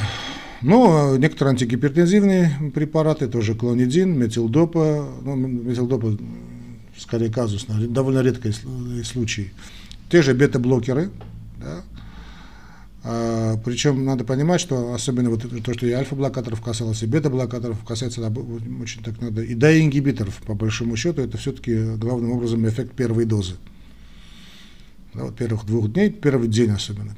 [0.62, 6.16] ну, некоторые антигипертензивные препараты, тоже клонидин, метилдопа, ну, метилдопа
[6.96, 8.52] скорее казус, довольно редкий
[9.04, 9.52] случай.
[10.10, 11.10] Те же бета-блокеры,
[11.60, 11.82] да,
[13.04, 18.26] а, причем надо понимать, что особенно вот то, что и альфа-блокаторов касалось, и бета-блокаторов касается
[18.82, 22.94] очень так надо, и да, и ингибиторов, по большому счету, это все-таки главным образом эффект
[22.94, 23.56] первой дозы.
[25.12, 27.14] Да, вот первых двух дней, первый день особенно.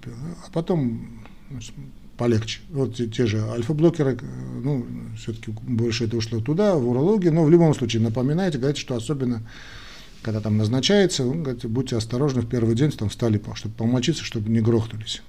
[0.46, 1.08] А потом
[1.50, 1.74] значит,
[2.20, 2.60] полегче.
[2.68, 4.18] Вот те, те же альфа-блокеры,
[4.62, 4.84] ну,
[5.16, 9.40] все-таки больше это ушло туда, в урологию, но в любом случае напоминайте, говорите, что особенно
[10.20, 14.50] когда там назначается, ну, говорите, будьте осторожны в первый день, там встали, чтобы помочиться, чтобы
[14.50, 15.22] не грохнулись.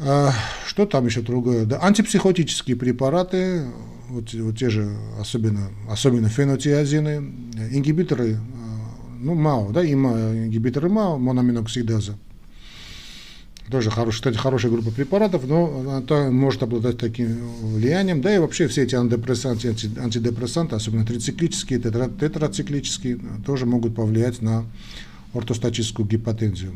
[0.00, 0.32] А,
[0.66, 1.66] что там еще другое?
[1.66, 3.66] Да, антипсихотические препараты,
[4.08, 7.32] вот, вот те же, особенно, особенно фенотиазины,
[7.70, 12.18] ингибиторы, а, ну, МАО, да, ИМА, ингибиторы МАО, мономиноксидаза.
[13.70, 18.20] Тоже хорош, кстати, хорошая группа препаратов, но это может обладать таким влиянием.
[18.20, 24.64] Да и вообще все эти антидепрессанты, антидепрессанты особенно трициклические, тетра, тетрациклические, тоже могут повлиять на
[25.34, 26.72] ортостатическую гипотензию.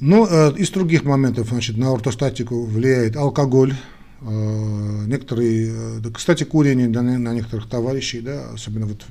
[0.00, 3.74] Ну, э, из других моментов, значит, на ортостатику влияет алкоголь,
[4.20, 5.72] э, некоторые,
[6.04, 9.06] э, кстати, курение на, на некоторых товарищей, да, особенно вот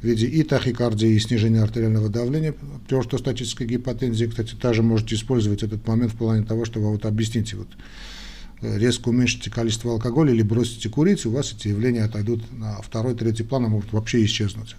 [0.00, 2.54] в виде и тахикардии, и снижения артериального давления
[2.88, 4.26] при ортостатической гипотензии.
[4.26, 7.68] Кстати, также можете использовать этот момент в плане того, что вы вот объясните, вот
[8.62, 13.42] резко уменьшите количество алкоголя или бросите курить, у вас эти явления отойдут на второй, третий
[13.42, 14.76] план, а могут вообще исчезнуть.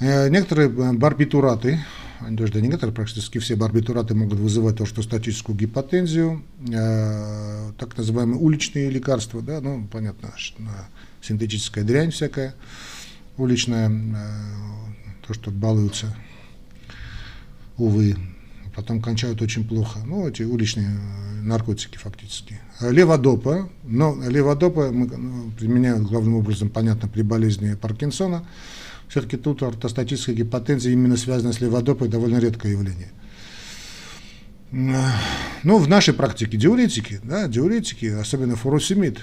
[0.00, 1.80] Некоторые барбитураты,
[2.20, 9.42] они даже некоторые, практически все барбитураты могут вызывать ортостатическую гипотензию, э, так называемые уличные лекарства,
[9.42, 10.32] да, ну, понятно,
[11.20, 12.54] синтетическая дрянь всякая,
[13.36, 16.14] уличная, э, то, что балуются,
[17.76, 18.16] увы,
[18.74, 20.00] потом кончают очень плохо.
[20.04, 22.60] Ну, эти уличные э, наркотики фактически.
[22.80, 28.44] Леводопа, но леводопа ну, применяют главным образом, понятно, при болезни Паркинсона,
[29.08, 33.12] все-таки тут ортостатическая гипотензия именно связана с леводопой довольно редкое явление.
[34.72, 39.20] Ну, в нашей практике диуретики, да, диуретики, особенно фуросемид,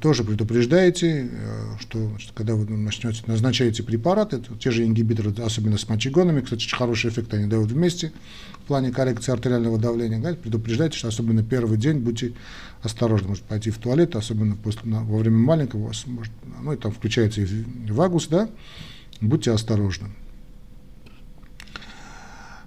[0.00, 5.78] тоже предупреждаете, э, что значит, когда вы начнете, назначаете препараты, то те же ингибиторы, особенно
[5.78, 8.12] с мочегонами, кстати, очень хороший эффект они дают вместе
[8.60, 12.34] в плане коррекции артериального давления, да, предупреждайте, что особенно первый день будьте
[12.82, 17.40] осторожны, может пойти в туалет, особенно после, во время маленького, может, ну и там включается
[17.40, 17.46] и
[17.90, 18.50] вагус, да,
[19.20, 20.08] будьте осторожны.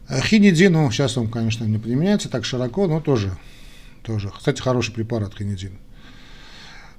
[0.10, 3.36] Хинидин, ну, сейчас он, конечно, не применяется так широко, но тоже,
[4.04, 4.32] тоже.
[4.36, 5.80] Кстати, хороший препарат хинидин.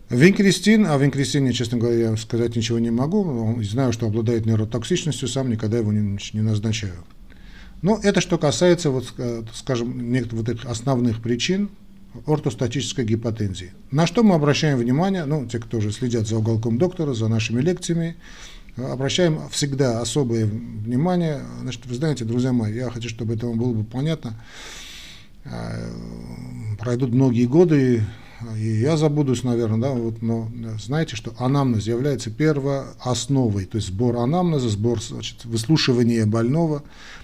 [0.09, 3.61] Винкристин, о винкристине, честно говоря, я сказать ничего не могу.
[3.63, 7.05] Знаю, что обладает нейротоксичностью, сам никогда его не, не назначаю.
[7.83, 11.71] Но это что касается, вот, э, скажем, вот этих основных причин
[12.25, 13.73] ортостатической гипотензии.
[13.91, 17.61] На что мы обращаем внимание, ну, те, кто уже следят за уголком доктора, за нашими
[17.61, 18.17] лекциями,
[18.77, 21.43] обращаем всегда особое внимание.
[21.61, 24.35] Значит, вы знаете, друзья мои, я хочу, чтобы это вам было бы понятно.
[25.45, 25.91] Э,
[26.79, 28.03] пройдут многие годы,
[28.57, 34.17] и я забудусь, наверное, да, вот, но знаете, что анамнез является первоосновой, то есть сбор
[34.17, 36.83] анамнеза, сбор значит, выслушивания больного.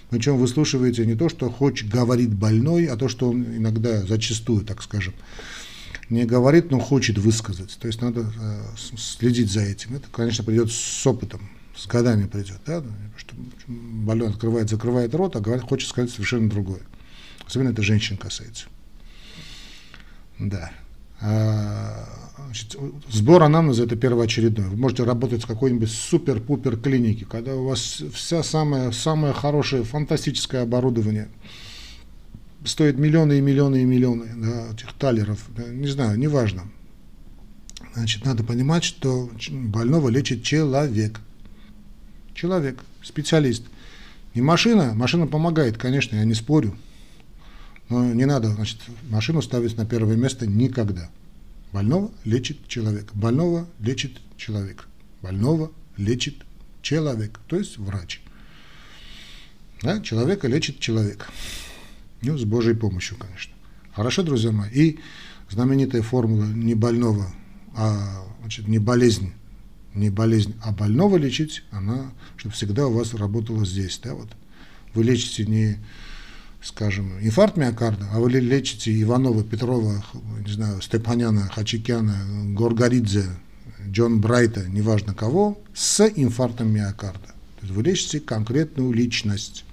[0.09, 4.83] Причем выслушиваете не то, что хочет говорит больной, а то, что он иногда, зачастую, так
[4.83, 5.13] скажем,
[6.09, 7.77] не говорит, но хочет высказать.
[7.79, 8.61] То есть надо э,
[8.95, 9.95] следить за этим.
[9.95, 12.59] Это, конечно, придет с опытом, с годами придет.
[12.65, 12.83] Да?
[13.17, 13.35] Что
[13.67, 16.81] больной открывает, закрывает рот, а говорит, хочет сказать совершенно другое.
[17.47, 18.67] Особенно это женщин касается.
[20.37, 20.71] Да.
[21.23, 22.05] А,
[22.45, 22.75] значит,
[23.09, 24.67] сбор анамнеза– это первоочередной.
[24.67, 30.61] Вы можете работать в какой-нибудь супер-пупер клинике, когда у вас вся самое, самое хорошее, фантастическое
[30.61, 31.29] оборудование–
[32.65, 36.63] стоит миллионы и миллионы и миллионы да, этих талеров, не знаю, неважно.
[37.93, 41.19] Значит, надо понимать, что больного лечит человек.
[42.33, 43.63] Человек, специалист.
[44.33, 46.75] Не машина, машина помогает, конечно, я не спорю.
[47.89, 51.09] Но не надо, значит, машину ставить на первое место никогда.
[51.71, 53.11] Больного лечит человек.
[53.13, 54.87] Больного лечит человек.
[55.21, 56.35] Больного лечит
[56.81, 58.21] человек, то есть врач.
[59.81, 60.01] Да?
[60.01, 61.29] Человека лечит человек.
[62.21, 63.53] Ну, с Божьей помощью, конечно.
[63.93, 64.69] Хорошо, друзья мои.
[64.71, 64.99] И
[65.49, 67.27] знаменитая формула не больного,
[67.75, 69.33] а значит, не болезнь,
[69.93, 73.99] не болезнь, а больного лечить, она, чтобы всегда у вас работала здесь.
[74.03, 74.29] Да, вот.
[74.93, 75.79] Вы лечите не,
[76.63, 80.03] скажем, инфаркт миокарда, а вы лечите Иванова, Петрова,
[80.45, 82.15] не знаю, Степаняна, Хачикяна,
[82.55, 83.25] Горгоридзе,
[83.89, 87.27] Джон Брайта, неважно кого, с инфарктом миокарда.
[87.59, 89.65] То есть вы лечите конкретную личность.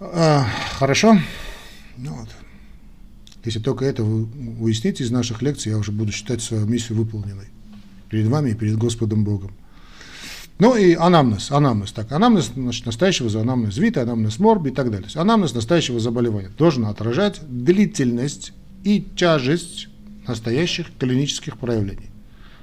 [0.00, 0.46] А,
[0.78, 1.18] хорошо.
[1.96, 2.28] Ну, вот.
[3.44, 4.28] Если только это вы
[4.60, 7.48] уясните из наших лекций, я уже буду считать свою миссию выполненной
[8.08, 9.52] перед вами и перед Господом Богом.
[10.58, 11.92] Ну и анамнез, анамнез.
[11.92, 15.08] Так, анамнез значит, настоящего за анамнез вита, анамнез морби и так далее.
[15.14, 18.52] Анамнез настоящего заболевания должен отражать длительность
[18.84, 19.88] и тяжесть
[20.26, 22.10] настоящих клинических проявлений.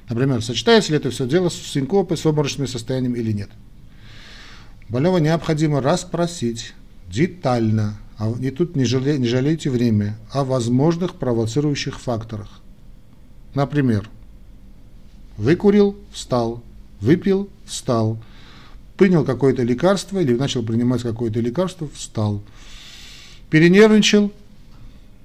[0.07, 3.49] Например, сочетается ли это все дело с синкопой, с обморочным состоянием или нет.
[4.87, 6.73] Больного необходимо расспросить
[7.07, 12.61] детально, а и тут не, жале, не жалейте время, о возможных провоцирующих факторах.
[13.53, 14.09] Например,
[15.37, 16.63] выкурил, встал,
[17.01, 18.17] выпил, встал,
[18.97, 22.43] принял какое-то лекарство или начал принимать какое-то лекарство, встал,
[23.49, 24.31] перенервничал,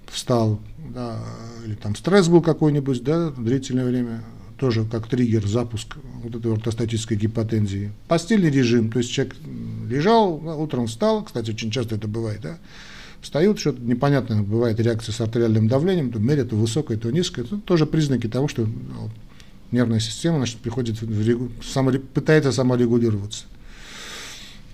[0.06, 0.60] встал,
[0.94, 1.18] да,
[1.66, 4.22] или там стресс был какой-нибудь, да, длительное время,
[4.58, 7.92] тоже как триггер, запуск вот этой ортостатической гипотензии.
[8.06, 9.34] Постельный режим, то есть человек
[9.88, 12.58] лежал, утром встал, кстати, очень часто это бывает, да,
[13.20, 17.58] встают, что-то непонятное бывает реакция с артериальным давлением, то мерят то высокое, то низкое, это
[17.58, 19.10] тоже признаки того, что ну,
[19.74, 21.50] нервная система значит, приходит в регу...
[21.62, 21.92] само...
[21.92, 23.44] пытается саморегулироваться.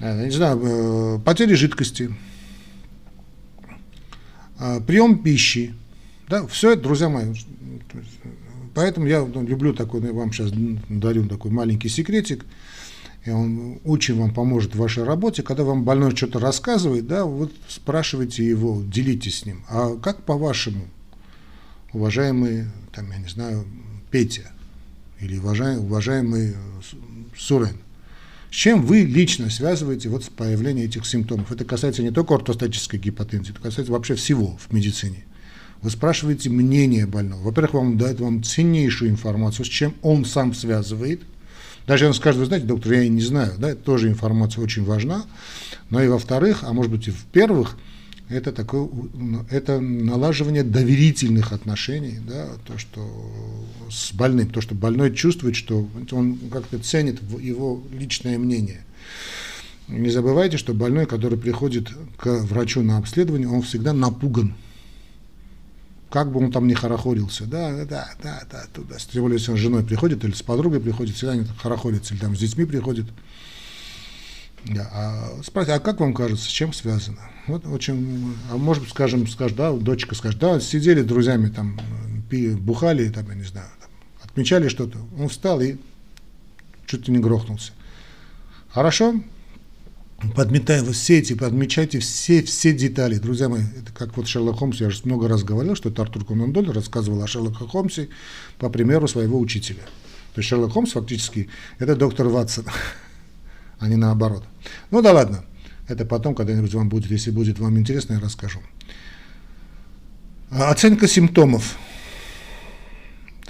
[0.00, 2.14] Э, не знаю, э, потери жидкости,
[4.58, 5.74] э, прием пищи,
[6.28, 7.34] да, все это, друзья мои,
[8.74, 10.52] поэтому я ну, люблю такой, я вам сейчас
[10.88, 12.46] дарю такой маленький секретик,
[13.26, 17.52] и он очень вам поможет в вашей работе, когда вам больной что-то рассказывает, да, вот
[17.68, 19.64] спрашивайте его, делитесь с ним.
[19.68, 20.88] А как по-вашему,
[21.92, 23.66] уважаемый, там, я не знаю,
[24.10, 24.50] Петя,
[25.20, 26.54] или уважаемый, уважаемый
[27.36, 27.76] Сурен,
[28.50, 31.52] с чем вы лично связываете вот появление этих симптомов?
[31.52, 35.24] Это касается не только ортостатической гипотензии, это касается вообще всего в медицине.
[35.82, 37.42] Вы спрашиваете мнение больного.
[37.42, 41.22] Во-первых, вам дает вам ценнейшую информацию, с чем он сам связывает.
[41.86, 44.84] Даже он скажет, вы знаете, доктор, я и не знаю, да, это тоже информация очень
[44.84, 45.24] важна.
[45.88, 47.78] Но и во-вторых, а может быть и в-первых,
[48.30, 48.88] это такое,
[49.50, 53.04] это налаживание доверительных отношений, да, то, что
[53.90, 58.84] с больным, то, что больной чувствует, что он как-то ценит его личное мнение.
[59.88, 64.54] Не забывайте, что больной, который приходит к врачу на обследование, он всегда напуган.
[66.08, 68.96] Как бы он там ни хорохорился, да, да, да, да, туда.
[69.12, 72.20] Тем более, если он с женой приходит или с подругой приходит, всегда они хорохорятся, или
[72.20, 73.06] там с детьми приходит.
[74.66, 77.18] Да, а спросите, а как вам кажется, с чем связано?
[77.46, 81.80] Вот очень, а может быть, скажем, скажет, да, дочка скажет, да, сидели друзьями там,
[82.28, 83.90] пили, бухали, там, я не знаю, там,
[84.22, 84.98] отмечали что-то.
[85.18, 85.76] Он встал и
[86.86, 87.72] чуть не грохнулся.
[88.68, 89.20] Хорошо?
[90.36, 93.16] Подметаем все эти, подмечайте все, все детали.
[93.16, 96.26] Друзья мои, это как вот Шерлок Холмс, я же много раз говорил, что это Артур
[96.26, 98.10] Конан Дойль рассказывал о Шерлоке Холмсе
[98.58, 99.82] по примеру своего учителя.
[100.34, 101.48] То есть Шерлок Холмс фактически
[101.78, 102.66] это доктор Ватсон
[103.80, 104.44] а не наоборот.
[104.92, 105.44] Ну да ладно,
[105.88, 108.60] это потом когда-нибудь вам будет, если будет вам интересно, я расскажу.
[110.50, 111.76] Оценка симптомов.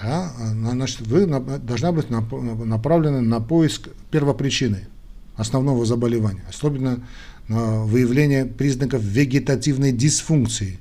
[0.02, 4.88] Да, значит, вы должна быть направлена на поиск первопричины
[5.36, 7.00] основного заболевания, особенно
[7.48, 10.78] на выявление признаков вегетативной дисфункции,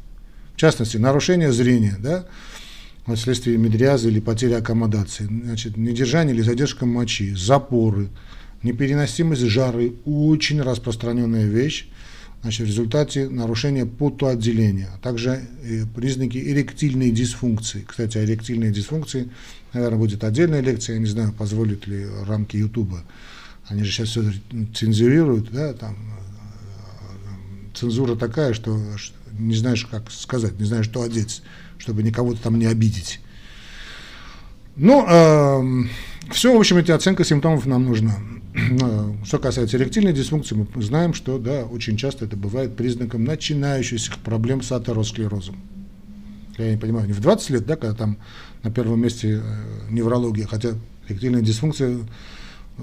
[0.53, 2.27] в частности, нарушение зрения, да,
[3.15, 8.09] вследствие медриаза или потери аккомодации, значит, недержание или задержка мочи, запоры,
[8.63, 11.87] Непереносимость жары– очень распространенная вещь,
[12.41, 17.85] значит, в результате нарушения потоотделения, а также э, признаки эректильной дисфункции.
[17.87, 19.29] Кстати, о эректильной дисфункции,
[19.73, 23.03] наверное, будет отдельная лекция, я не знаю, позволит ли рамки Ютуба.
[23.67, 24.23] Они же сейчас все
[24.73, 28.77] цензурируют, да, там э, цензура такая, что
[29.37, 31.41] не знаешь, как сказать, не знаешь, что одеть,
[31.77, 33.21] чтобы никого-то там не обидеть.
[34.75, 35.87] Ну, э,
[36.31, 38.17] все, в общем, эти оценка симптомов нам нужна.
[39.25, 44.61] Что касается эректильной дисфункции, мы знаем, что да, очень часто это бывает признаком начинающихся проблем
[44.61, 45.57] с атеросклерозом.
[46.57, 48.17] Я не понимаю, не в 20 лет, да, когда там
[48.63, 50.71] на первом месте э, неврология, хотя
[51.07, 51.99] эректильная дисфункция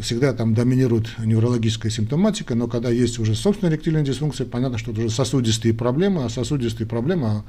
[0.00, 5.00] всегда там доминирует неврологическая симптоматика, но когда есть уже собственная эректильная дисфункция, понятно, что это
[5.00, 7.42] уже сосудистые проблемы, а сосудистые проблемы, Э,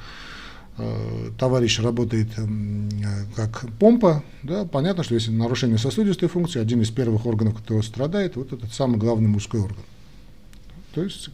[1.39, 6.91] товарищ работает эм, э, как помпа, да, понятно, что если нарушение сосудистой функции, один из
[6.91, 9.83] первых органов, кто страдает, вот этот самый главный мужской орган.
[10.93, 11.29] То есть